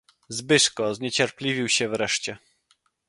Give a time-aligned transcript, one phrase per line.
[0.29, 2.37] "Zbyszko zniecierpliwił się wreszcie."